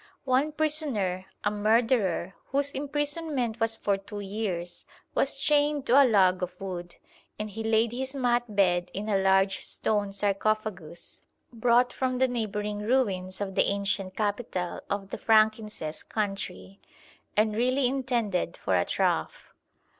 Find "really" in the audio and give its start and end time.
17.55-17.85